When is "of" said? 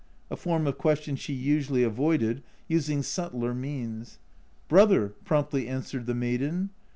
0.65-0.79